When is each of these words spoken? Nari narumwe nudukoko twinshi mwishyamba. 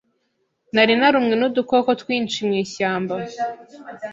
Nari 0.73 0.93
narumwe 0.99 1.33
nudukoko 1.37 1.89
twinshi 2.01 2.37
mwishyamba. 2.47 3.15